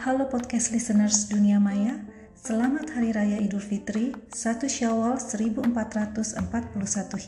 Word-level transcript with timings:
Halo 0.00 0.32
podcast 0.32 0.72
listeners 0.72 1.28
dunia 1.28 1.60
maya, 1.60 2.00
selamat 2.32 2.96
Hari 2.96 3.12
Raya 3.12 3.36
Idul 3.36 3.60
Fitri 3.60 4.16
1 4.32 4.32
Syawal 4.64 5.20
1441 5.20 6.40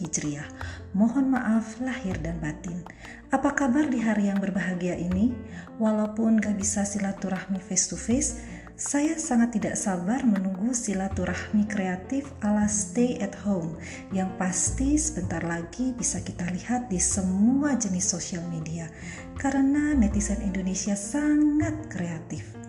Hijriah. 0.01 0.49
Mohon 0.97 1.37
maaf 1.37 1.77
lahir 1.85 2.17
dan 2.25 2.41
batin. 2.41 2.81
Apa 3.29 3.53
kabar 3.53 3.93
di 3.93 4.01
hari 4.01 4.33
yang 4.33 4.41
berbahagia 4.41 4.97
ini? 4.97 5.37
Walaupun 5.77 6.41
gak 6.41 6.57
bisa 6.57 6.89
silaturahmi 6.89 7.61
face 7.61 7.93
to 7.93 7.97
face, 8.01 8.41
saya 8.73 9.21
sangat 9.21 9.61
tidak 9.61 9.77
sabar 9.77 10.25
menunggu 10.25 10.73
silaturahmi 10.73 11.69
kreatif 11.69 12.33
ala 12.41 12.65
stay 12.73 13.21
at 13.21 13.37
home 13.45 13.77
yang 14.17 14.33
pasti 14.41 14.97
sebentar 14.97 15.45
lagi 15.45 15.93
bisa 15.93 16.25
kita 16.25 16.49
lihat 16.49 16.89
di 16.89 16.97
semua 16.97 17.77
jenis 17.77 18.09
sosial 18.09 18.41
media 18.49 18.89
karena 19.37 19.93
netizen 19.93 20.41
Indonesia 20.41 20.97
sangat 20.97 21.77
kreatif. 21.93 22.62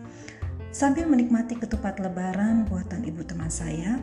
Sambil 0.73 1.05
menikmati 1.05 1.53
ketupat 1.53 2.01
lebaran 2.01 2.65
buatan 2.65 3.05
ibu 3.05 3.21
teman 3.21 3.53
saya, 3.53 4.01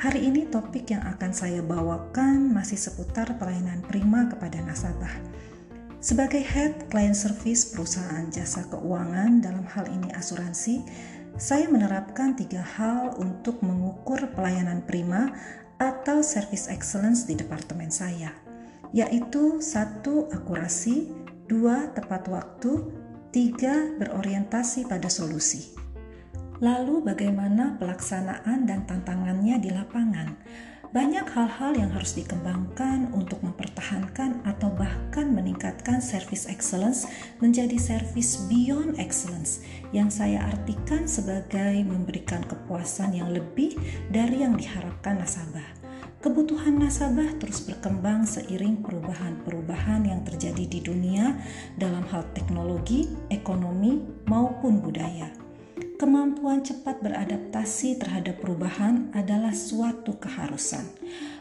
hari 0.00 0.24
ini 0.24 0.48
topik 0.48 0.88
yang 0.88 1.04
akan 1.04 1.36
saya 1.36 1.60
bawakan 1.60 2.48
masih 2.48 2.80
seputar 2.80 3.28
pelayanan 3.36 3.84
prima 3.84 4.24
kepada 4.24 4.56
nasabah. 4.64 5.12
Sebagai 6.00 6.40
head 6.40 6.88
client 6.88 7.12
service 7.12 7.76
perusahaan 7.76 8.24
jasa 8.32 8.64
keuangan 8.72 9.44
dalam 9.44 9.68
hal 9.68 9.84
ini 9.84 10.08
asuransi, 10.16 10.80
saya 11.36 11.68
menerapkan 11.68 12.32
tiga 12.32 12.64
hal 12.64 13.12
untuk 13.20 13.60
mengukur 13.60 14.32
pelayanan 14.32 14.80
prima 14.88 15.36
atau 15.76 16.24
service 16.24 16.72
excellence 16.72 17.28
di 17.28 17.36
departemen 17.36 17.92
saya, 17.92 18.32
yaitu 18.96 19.60
satu 19.60 20.24
akurasi, 20.32 21.12
dua 21.52 21.92
tepat 21.92 22.32
waktu, 22.32 22.80
tiga 23.28 23.92
berorientasi 24.00 24.88
pada 24.88 25.12
solusi. 25.12 25.77
Lalu, 26.58 27.06
bagaimana 27.06 27.78
pelaksanaan 27.78 28.66
dan 28.66 28.82
tantangannya 28.82 29.62
di 29.62 29.70
lapangan? 29.70 30.34
Banyak 30.88 31.28
hal-hal 31.30 31.76
yang 31.76 31.92
harus 31.92 32.16
dikembangkan 32.16 33.12
untuk 33.12 33.44
mempertahankan 33.44 34.42
atau 34.42 34.72
bahkan 34.72 35.30
meningkatkan 35.30 36.00
service 36.00 36.48
excellence 36.48 37.04
menjadi 37.44 37.76
service 37.76 38.48
beyond 38.48 38.96
excellence 38.96 39.62
yang 39.92 40.08
saya 40.08 40.48
artikan 40.48 41.04
sebagai 41.04 41.84
memberikan 41.84 42.40
kepuasan 42.42 43.14
yang 43.14 43.30
lebih 43.30 43.76
dari 44.08 44.42
yang 44.42 44.56
diharapkan 44.56 45.20
nasabah. 45.20 45.68
Kebutuhan 46.18 46.82
nasabah 46.82 47.38
terus 47.38 47.62
berkembang 47.62 48.26
seiring 48.26 48.82
perubahan-perubahan 48.82 50.10
yang 50.10 50.26
terjadi 50.26 50.64
di 50.66 50.80
dunia 50.82 51.38
dalam 51.78 52.02
hal 52.10 52.26
teknologi, 52.34 53.06
ekonomi, 53.30 54.02
maupun 54.26 54.82
budaya. 54.82 55.47
Kemampuan 55.98 56.62
cepat 56.62 57.02
beradaptasi 57.02 57.98
terhadap 57.98 58.38
perubahan 58.38 59.10
adalah 59.14 59.50
suatu 59.50 60.14
keharusan. 60.18 60.86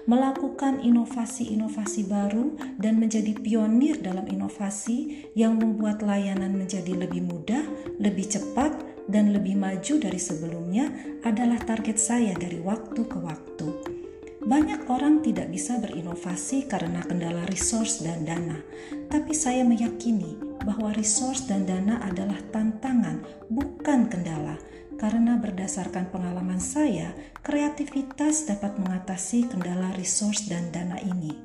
Melakukan 0.09 0.81
inovasi-inovasi 0.81 2.09
baru 2.09 2.57
dan 2.81 2.97
menjadi 2.97 3.37
pionir 3.37 4.01
dalam 4.01 4.25
inovasi 4.25 5.29
yang 5.37 5.61
membuat 5.61 6.01
layanan 6.01 6.57
menjadi 6.57 6.95
lebih 6.95 7.21
mudah, 7.27 7.63
lebih 8.01 8.25
cepat, 8.27 8.73
dan 9.07 9.31
lebih 9.31 9.55
maju 9.55 9.93
dari 10.03 10.19
sebelumnya 10.19 10.91
adalah 11.23 11.57
target 11.63 11.95
saya 11.95 12.35
dari 12.35 12.59
waktu 12.59 13.07
ke 13.07 13.17
waktu. 13.23 13.86
Banyak 14.47 14.87
orang 14.87 15.19
tidak 15.27 15.51
bisa 15.51 15.75
berinovasi 15.75 16.71
karena 16.71 17.03
kendala 17.03 17.43
resource 17.51 17.99
dan 17.99 18.23
dana, 18.23 18.55
tapi 19.11 19.35
saya 19.35 19.67
meyakini 19.67 20.39
bahwa 20.63 20.95
resource 20.95 21.51
dan 21.51 21.67
dana 21.67 21.99
adalah 21.99 22.39
tantangan, 22.55 23.27
bukan 23.51 24.07
kendala. 24.07 24.55
Karena 24.95 25.35
berdasarkan 25.35 26.07
pengalaman 26.15 26.63
saya, 26.63 27.11
kreativitas 27.43 28.47
dapat 28.47 28.79
mengatasi 28.79 29.51
kendala 29.51 29.91
resource 29.99 30.47
dan 30.47 30.71
dana 30.71 30.95
ini. 31.03 31.35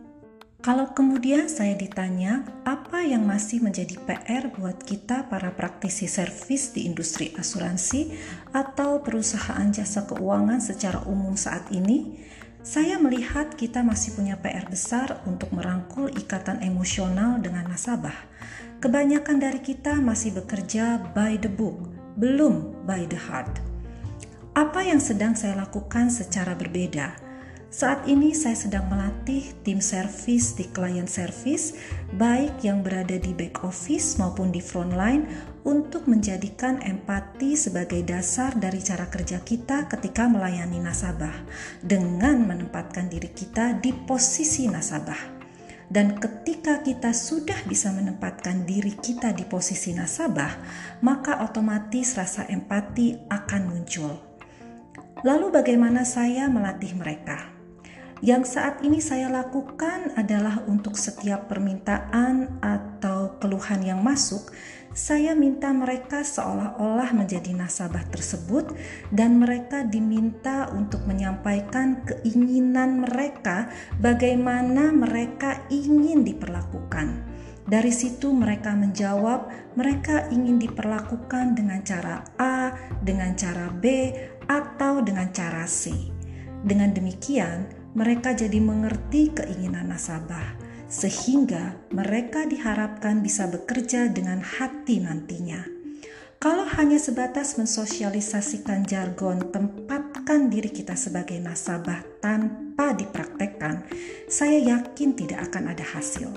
Kalau 0.62 0.94
kemudian 0.94 1.50
saya 1.50 1.74
ditanya, 1.74 2.46
apa 2.62 3.02
yang 3.02 3.26
masih 3.26 3.66
menjadi 3.66 3.98
PR 3.98 4.46
buat 4.54 4.78
kita 4.78 5.26
para 5.26 5.50
praktisi 5.50 6.06
servis 6.06 6.70
di 6.70 6.86
industri 6.86 7.34
asuransi 7.34 8.14
atau 8.54 9.02
perusahaan 9.02 9.66
jasa 9.74 10.06
keuangan 10.06 10.62
secara 10.62 11.02
umum 11.10 11.34
saat 11.34 11.66
ini? 11.74 12.30
Saya 12.62 12.94
melihat 12.94 13.58
kita 13.58 13.82
masih 13.82 14.14
punya 14.14 14.38
PR 14.38 14.62
besar 14.70 15.18
untuk 15.26 15.50
merangkul 15.50 16.06
ikatan 16.14 16.62
emosional 16.62 17.42
dengan 17.42 17.66
nasabah. 17.66 18.14
Kebanyakan 18.78 19.42
dari 19.42 19.58
kita 19.58 19.98
masih 19.98 20.38
bekerja 20.38 21.02
by 21.10 21.42
the 21.42 21.50
book, 21.50 21.90
belum 22.14 22.86
by 22.86 23.02
the 23.10 23.18
heart. 23.18 23.50
Apa 24.54 24.78
yang 24.86 25.02
sedang 25.02 25.34
saya 25.34 25.58
lakukan 25.58 26.06
secara 26.06 26.54
berbeda? 26.54 27.31
Saat 27.72 28.04
ini 28.04 28.36
saya 28.36 28.52
sedang 28.52 28.84
melatih 28.92 29.48
tim 29.64 29.80
service 29.80 30.52
di 30.52 30.68
client 30.76 31.08
service, 31.08 31.72
baik 32.20 32.60
yang 32.60 32.84
berada 32.84 33.16
di 33.16 33.32
back 33.32 33.64
office 33.64 34.20
maupun 34.20 34.52
di 34.52 34.60
front 34.60 34.92
line, 34.92 35.24
untuk 35.64 36.04
menjadikan 36.04 36.84
empati 36.84 37.56
sebagai 37.56 38.04
dasar 38.04 38.52
dari 38.60 38.76
cara 38.84 39.08
kerja 39.08 39.40
kita 39.40 39.88
ketika 39.88 40.28
melayani 40.28 40.84
nasabah, 40.84 41.32
dengan 41.80 42.44
menempatkan 42.44 43.08
diri 43.08 43.32
kita 43.32 43.80
di 43.80 43.96
posisi 44.04 44.68
nasabah. 44.68 45.40
Dan 45.88 46.20
ketika 46.20 46.84
kita 46.84 47.16
sudah 47.16 47.56
bisa 47.64 47.88
menempatkan 47.88 48.68
diri 48.68 49.00
kita 49.00 49.32
di 49.32 49.48
posisi 49.48 49.96
nasabah, 49.96 50.60
maka 51.00 51.40
otomatis 51.40 52.20
rasa 52.20 52.44
empati 52.52 53.16
akan 53.32 53.62
muncul. 53.64 54.12
Lalu, 55.24 55.48
bagaimana 55.48 56.04
saya 56.04 56.52
melatih 56.52 57.00
mereka? 57.00 57.61
Yang 58.22 58.54
saat 58.54 58.86
ini 58.86 59.02
saya 59.02 59.26
lakukan 59.26 60.14
adalah 60.14 60.62
untuk 60.70 60.94
setiap 60.94 61.50
permintaan 61.50 62.62
atau 62.62 63.34
keluhan 63.42 63.82
yang 63.82 63.98
masuk, 63.98 64.46
saya 64.94 65.34
minta 65.34 65.74
mereka 65.74 66.22
seolah-olah 66.22 67.10
menjadi 67.18 67.50
nasabah 67.50 68.06
tersebut, 68.14 68.78
dan 69.10 69.42
mereka 69.42 69.82
diminta 69.82 70.70
untuk 70.70 71.02
menyampaikan 71.02 72.06
keinginan 72.06 73.02
mereka, 73.02 73.66
bagaimana 73.98 74.94
mereka 74.94 75.66
ingin 75.66 76.22
diperlakukan. 76.22 77.26
Dari 77.66 77.90
situ, 77.90 78.30
mereka 78.30 78.70
menjawab, 78.78 79.74
mereka 79.74 80.30
ingin 80.30 80.62
diperlakukan 80.62 81.58
dengan 81.58 81.82
cara 81.82 82.22
A, 82.38 82.70
dengan 83.02 83.34
cara 83.34 83.66
B, 83.66 84.14
atau 84.46 85.02
dengan 85.02 85.26
cara 85.34 85.66
C. 85.66 85.90
Dengan 86.62 86.94
demikian, 86.94 87.81
mereka 87.92 88.32
jadi 88.32 88.58
mengerti 88.60 89.32
keinginan 89.32 89.92
nasabah 89.92 90.56
sehingga 90.92 91.80
mereka 91.88 92.44
diharapkan 92.44 93.24
bisa 93.24 93.48
bekerja 93.48 94.12
dengan 94.12 94.44
hati 94.44 95.00
nantinya. 95.00 95.64
Kalau 96.42 96.66
hanya 96.74 96.98
sebatas 96.98 97.54
mensosialisasikan 97.54 98.82
jargon 98.82 99.54
tempatkan 99.54 100.50
diri 100.50 100.68
kita 100.74 100.98
sebagai 100.98 101.38
nasabah 101.38 102.02
tanpa 102.18 102.92
dipraktekkan, 102.98 103.86
saya 104.26 104.58
yakin 104.58 105.14
tidak 105.14 105.48
akan 105.48 105.70
ada 105.70 105.86
hasil. 105.86 106.34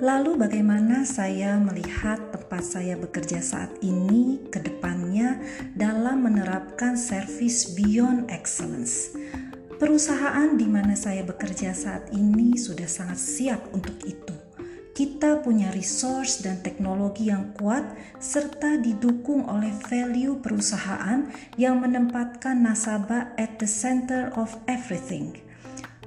Lalu 0.00 0.40
bagaimana 0.40 1.04
saya 1.04 1.60
melihat 1.60 2.32
tempat 2.32 2.64
saya 2.64 2.96
bekerja 2.96 3.44
saat 3.44 3.68
ini 3.84 4.40
ke 4.48 4.62
depannya 4.62 5.36
dalam 5.76 6.24
menerapkan 6.24 6.96
service 6.96 7.76
beyond 7.76 8.30
excellence? 8.32 9.12
Perusahaan 9.80 10.60
di 10.60 10.68
mana 10.68 10.92
saya 10.92 11.24
bekerja 11.24 11.72
saat 11.72 12.12
ini 12.12 12.52
sudah 12.52 12.84
sangat 12.84 13.16
siap 13.16 13.72
untuk 13.72 13.96
itu. 14.04 14.36
Kita 14.92 15.40
punya 15.40 15.72
resource 15.72 16.44
dan 16.44 16.60
teknologi 16.60 17.32
yang 17.32 17.56
kuat, 17.56 17.96
serta 18.20 18.76
didukung 18.76 19.48
oleh 19.48 19.72
value 19.88 20.36
perusahaan 20.36 21.24
yang 21.56 21.80
menempatkan 21.80 22.60
nasabah 22.60 23.32
at 23.40 23.56
the 23.56 23.64
center 23.64 24.28
of 24.36 24.52
everything. 24.68 25.40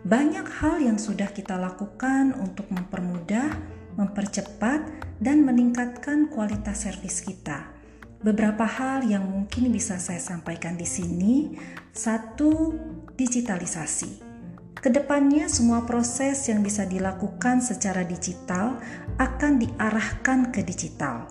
Banyak 0.06 0.46
hal 0.62 0.78
yang 0.78 1.02
sudah 1.02 1.34
kita 1.34 1.58
lakukan 1.58 2.38
untuk 2.38 2.70
mempermudah, 2.70 3.58
mempercepat, 3.98 4.86
dan 5.18 5.42
meningkatkan 5.42 6.30
kualitas 6.30 6.86
servis 6.86 7.26
kita. 7.26 7.73
Beberapa 8.24 8.64
hal 8.64 9.04
yang 9.04 9.28
mungkin 9.28 9.68
bisa 9.68 10.00
saya 10.00 10.24
sampaikan 10.24 10.80
di 10.80 10.88
sini. 10.88 11.60
Satu, 11.92 12.72
digitalisasi. 13.20 14.32
Ke 14.80 14.88
depannya 14.88 15.52
semua 15.52 15.84
proses 15.84 16.40
yang 16.48 16.64
bisa 16.64 16.88
dilakukan 16.88 17.60
secara 17.60 18.08
digital 18.08 18.80
akan 19.20 19.60
diarahkan 19.60 20.56
ke 20.56 20.64
digital. 20.64 21.28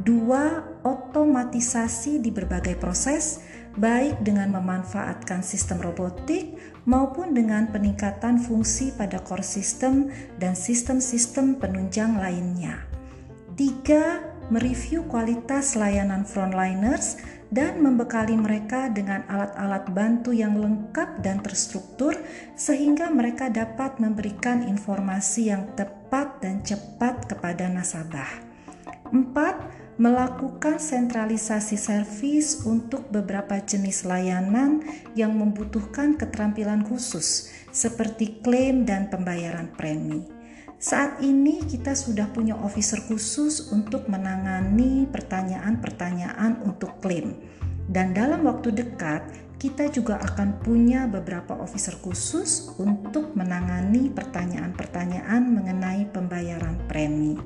Dua, 0.00 0.64
otomatisasi 0.88 2.24
di 2.24 2.32
berbagai 2.32 2.80
proses, 2.80 3.44
baik 3.76 4.24
dengan 4.24 4.56
memanfaatkan 4.56 5.44
sistem 5.44 5.84
robotik 5.84 6.56
maupun 6.88 7.36
dengan 7.36 7.68
peningkatan 7.68 8.40
fungsi 8.40 8.96
pada 8.96 9.20
core 9.20 9.44
system 9.44 10.08
dan 10.40 10.56
sistem-sistem 10.56 11.60
penunjang 11.60 12.16
lainnya. 12.16 12.88
Tiga, 13.52 14.31
mereview 14.52 15.08
kualitas 15.08 15.72
layanan 15.72 16.28
frontliners, 16.28 17.16
dan 17.52 17.84
membekali 17.84 18.32
mereka 18.32 18.88
dengan 18.88 19.28
alat-alat 19.28 19.84
bantu 19.92 20.32
yang 20.32 20.56
lengkap 20.56 21.20
dan 21.20 21.44
terstruktur 21.44 22.16
sehingga 22.56 23.12
mereka 23.12 23.52
dapat 23.52 24.00
memberikan 24.00 24.64
informasi 24.64 25.52
yang 25.52 25.68
tepat 25.76 26.40
dan 26.40 26.64
cepat 26.64 27.28
kepada 27.28 27.68
nasabah. 27.68 28.28
4. 29.12 30.00
Melakukan 30.00 30.80
sentralisasi 30.80 31.76
servis 31.76 32.64
untuk 32.64 33.12
beberapa 33.12 33.60
jenis 33.60 34.08
layanan 34.08 34.80
yang 35.12 35.36
membutuhkan 35.36 36.16
keterampilan 36.16 36.80
khusus 36.80 37.52
seperti 37.68 38.40
klaim 38.40 38.88
dan 38.88 39.12
pembayaran 39.12 39.68
premi. 39.76 40.41
Saat 40.82 41.22
ini 41.22 41.62
kita 41.62 41.94
sudah 41.94 42.26
punya 42.34 42.58
officer 42.58 42.98
khusus 43.06 43.70
untuk 43.70 44.10
menangani 44.10 45.06
pertanyaan-pertanyaan 45.06 46.58
untuk 46.66 46.98
klaim. 46.98 47.38
Dan 47.86 48.10
dalam 48.10 48.42
waktu 48.42 48.74
dekat, 48.74 49.22
kita 49.62 49.94
juga 49.94 50.18
akan 50.18 50.58
punya 50.58 51.06
beberapa 51.06 51.54
officer 51.54 51.94
khusus 52.02 52.74
untuk 52.82 53.30
menangani 53.38 54.10
pertanyaan-pertanyaan 54.10 55.54
mengenai 55.54 56.10
pembayaran 56.10 56.74
premi. 56.90 57.38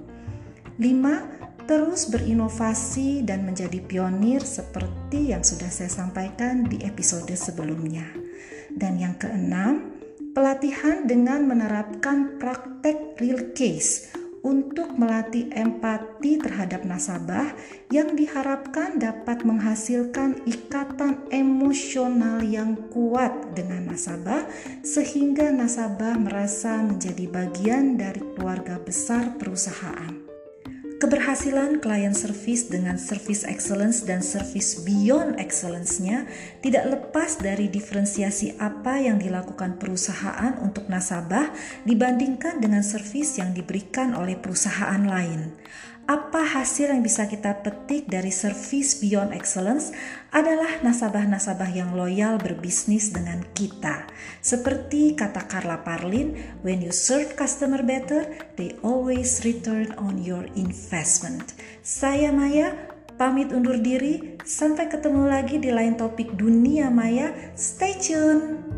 5. 0.81 1.69
Terus 1.69 2.09
berinovasi 2.09 3.21
dan 3.21 3.45
menjadi 3.45 3.85
pionir 3.85 4.41
seperti 4.41 5.37
yang 5.37 5.45
sudah 5.45 5.69
saya 5.69 5.93
sampaikan 5.93 6.65
di 6.65 6.81
episode 6.89 7.37
sebelumnya. 7.37 8.09
Dan 8.73 8.97
yang 8.97 9.21
keenam, 9.21 9.96
Pelatihan 10.37 11.09
dengan 11.09 11.49
menerapkan 11.49 12.37
praktek 12.37 13.17
real 13.17 13.57
case 13.57 14.13
untuk 14.45 14.93
melatih 15.01 15.49
empati 15.49 16.37
terhadap 16.37 16.85
nasabah 16.85 17.57
yang 17.89 18.13
diharapkan 18.13 19.01
dapat 19.01 19.49
menghasilkan 19.49 20.45
ikatan 20.45 21.25
emosional 21.33 22.45
yang 22.45 22.77
kuat 22.93 23.33
dengan 23.57 23.97
nasabah 23.97 24.45
sehingga 24.85 25.49
nasabah 25.57 26.21
merasa 26.21 26.85
menjadi 26.85 27.33
bagian 27.33 27.97
dari 27.97 28.21
keluarga 28.37 28.77
besar 28.77 29.41
perusahaan. 29.41 30.26
Keberhasilan 30.97 31.85
klien 31.85 32.17
service 32.17 32.73
dengan 32.73 32.97
service 32.97 33.45
excellence 33.45 34.09
dan 34.09 34.25
service 34.25 34.81
beyond 34.81 35.37
excellence-nya 35.37 36.25
tidak 36.65 36.89
lepas 36.89 37.37
dari 37.37 37.69
diferensiasi 37.69 38.57
apa 38.57 39.05
yang 39.05 39.21
dilakukan 39.21 39.77
perusahaan 39.77 40.57
untuk 40.57 40.89
nasabah 40.89 41.53
dibandingkan 41.85 42.65
dengan 42.65 42.81
service 42.81 43.37
yang 43.37 43.53
diberikan 43.53 44.17
oleh 44.17 44.41
perusahaan 44.41 45.05
lain 45.05 45.53
apa 46.07 46.39
hasil 46.39 46.95
yang 46.95 47.03
bisa 47.03 47.27
kita 47.27 47.67
petik 47.67 48.07
dari 48.07 48.31
service 48.31 49.03
beyond 49.03 49.35
excellence 49.35 49.91
adalah 50.31 50.79
nasabah-nasabah 50.87 51.71
yang 51.75 51.99
loyal 51.99 52.39
berbisnis 52.39 53.11
dengan 53.11 53.43
kita. 53.59 54.07
Seperti 54.39 55.19
kata 55.19 55.51
Carla 55.51 55.83
Parlin, 55.83 56.39
when 56.63 56.79
you 56.79 56.95
serve 56.95 57.35
customer 57.35 57.83
better, 57.83 58.31
they 58.55 58.79
always 58.87 59.43
return 59.43 59.91
on 59.99 60.23
your 60.23 60.47
investment. 60.55 61.59
Saya 61.83 62.31
Maya, 62.31 62.71
pamit 63.19 63.51
undur 63.51 63.83
diri. 63.83 64.39
Sampai 64.47 64.87
ketemu 64.87 65.27
lagi 65.27 65.59
di 65.59 65.75
lain 65.75 65.99
topik 65.99 66.37
dunia 66.39 66.93
maya. 66.93 67.35
Stay 67.59 67.97
tune. 67.99 68.76